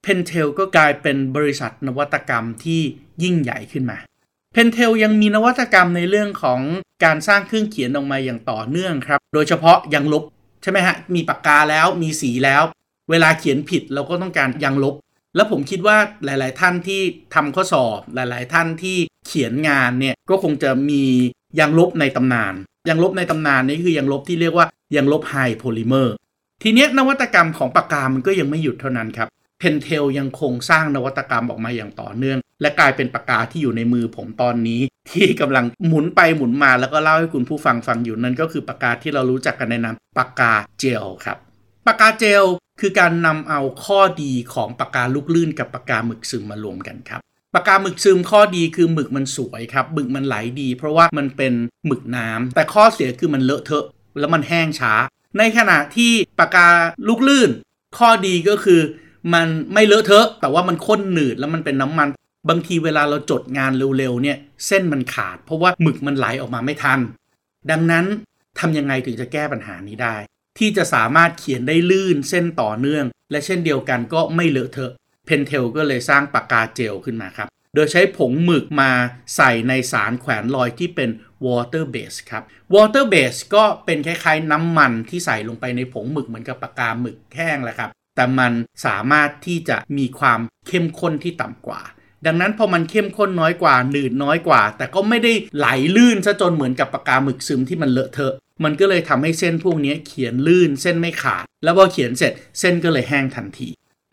[0.03, 2.81] Pentel ก็กลายเป็นบริษัทนวัตกรรมที่
[3.23, 3.99] ยิ่งใหญ่ขึ้นมา
[4.53, 6.61] Pentel ยังมีนวัตกรรมในเรื่องของ
[7.05, 10.25] การสร้างเครื่องเขียนออกมาอย่างต่อเนื่องครับ โดยเฉพาะยางลบ
[10.63, 12.63] ใช่ไหมฮะ มีปากกาแล้วมีสีแล้ว
[13.11, 14.95] เวลาเขียนผิดเราก็ต้องการยางลบ
[15.37, 17.01] แล้วผมคิดว่าหลาย ๆ ท่านที่
[17.35, 21.05] ทำข้อสอบ หลาย ๆ ท่านที่เขียนงานเนี่ยก็คงจะมี
[21.61, 22.55] ยางลบในตำนาน
[22.89, 26.15] ยางลบในตำนานนี่คือยางลบที่เรียกว่ายางลบ Hi-Polymer
[26.63, 41.39] ทีนี้นวัตกรรมของปากกามันก็ยังไม่หยุดเท่านั้นครับ Pentel ยังคงสร้างนวัตกรรมออกมาอย่างต่อเนื่อง และกลายเป็นปากกาที่อยู่ในมือผมตอนนี้ ที่กำลังหมุนไปหมุนมาแล้วก็เล่าให้คุณผู้ฟังฟังอยู่นั่นก็คือปากกาที่เรารู้จักกันในนามปากกาเจลครับ
[41.87, 42.45] ปากกาเจล
[42.81, 47.21] คือการนำเอาข้อดีของปากกาลูกลื่นกับปากกาหมึกซึมมารวมกันครับ
[47.55, 51.53] ปากกาหมึกซึมข้อดีคือหมึกมันสวยครับหมึกมันไหลดี เพราะว่ามันเป็น
[51.87, 53.87] หมึกน้ำแต่ข้อเสียคือมันเลอะเทอะ
[54.19, 54.95] แล้วมันแห้งช้า
[55.39, 56.69] ในขณะที่ปากกา
[57.09, 57.51] ลูกลื่น
[57.99, 58.81] ข้อดีก็คือ
[59.35, 62.09] มันไม่เลอะเทอะ แต่ว่ามันข้นหนืดแล้วมันเป็นน้ำมัน
[62.49, 64.37] บางทีเวลาเราจดงานเร็วๆเนี่ย
[64.67, 67.01] เส้นมันขาด เพราะว่าหมึกมันไหลออกมาไม่ทัน
[67.71, 68.05] ดังนั้น
[68.59, 70.17] ทำยังไงถึงจะแก้ปัญหานี้ได้
[70.59, 74.93] ที่จะสามารถเขียนได้ลื่นเส้นต่อเนื่อง และเช่นเดียวกันก็ไม่เลอะเทอะ
[75.27, 78.91] เพนเทลก็เลยสร้างปากกาเจลขึ้นมาครับ โดยใช้ผงหมึกมา
[79.37, 81.11] ใส่ในสารแขวนลอยที่เป็น
[81.47, 82.43] water base ครับ
[82.75, 88.53] water base ก็เป็นคล้ายๆน้ำมันที่ใส่ลงไปในผงหมึกเหมือนกับปากกาหมึกแห้งแหละครับ แต่มัน
[88.87, 91.81] สามารถที่จะมีความเข้มข้นที่ต่ำกว่า
[92.27, 98.35] ดังนั้นพอมันเข้มข้นน้อยกว่าหนืดน้อยกว่า แต่ก็ไม่ได้ไหลลื่นซะจนเหมือนกับปากกาหมึกซึมที่มันเลอะเทอะ
[98.65, 103.69] มันก็เลยทำให้เส้นพวกนี้เขียนลื่นเส้นไม่ขาด แล้วพอเขียนเสร็จเส้นก็เลยแห้งทันที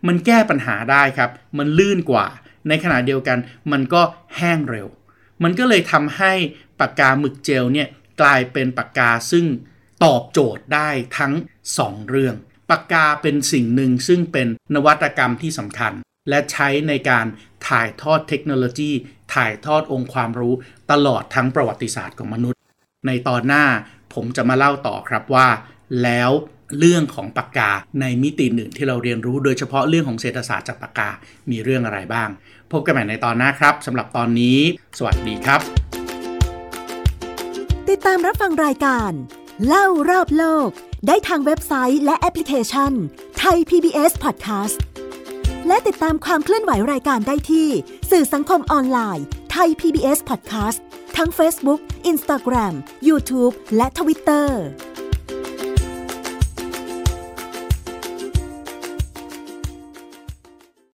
[0.08, 2.28] มันแก้ปัญหาได้ครับ มันลื่นกว่า
[2.68, 3.38] ในขณะเดียวกัน
[3.72, 4.02] มันก็
[4.38, 4.88] แห้งเร็ว
[5.44, 6.34] มันก็เลยทำให้
[6.80, 7.88] ปากกาหมึกเจลเนี่ย
[8.22, 9.46] กลายเป็นปากกาซึ่ง
[10.04, 11.34] ตอบโจทย์ได้ทั้ง
[11.72, 12.36] 2 เรื่อง
[12.70, 15.94] ปากกาเป็นสิ่งหนึ่งซึ่งเป็นนวัตกรรมที่สำคัญ
[16.30, 17.26] และใช้ในการ
[17.68, 18.92] ถ่ายทอดเทคโนโลยี
[19.34, 20.54] ถ่ายทอดองค์ความรู้
[20.92, 22.60] ตลอดทั้งประวัติศาสตร์ของมนุษย์
[23.08, 23.66] ในตอนหน้า
[24.14, 25.48] ผมจะมาเล่าต่อครับว่า
[26.04, 26.32] แล้ว
[26.80, 31.10] เรื่องของปากกาในมิติหนึ่งที่เราเรียนรู้ โดยเฉพาะเรื่องของเศรษฐศาสตร์จากปากกา
[31.52, 32.30] มีเรื่องอะไรบ้าง
[32.72, 34.60] พบกันใหม่ในตอนหน้าครับสำหรับตอนนี้
[34.98, 35.62] สวัสดีครับ
[37.90, 39.12] ติดตามรับฟังรายการ
[39.68, 40.70] เล่ารอบโลก
[41.08, 42.92] ได้ทางเว็บไซต์และแอปพลิเคชัน
[43.40, 44.78] ไทย PBS Podcast
[45.68, 47.68] และติดตามความเคลื่อนไหวรายการได้ที่
[48.12, 50.80] สื่อสังคมออนไลน์ไทย PBS Podcast
[51.18, 51.82] ทั้ง Facebook,
[52.12, 52.74] Instagram,
[53.08, 54.48] YouTube และ Twitter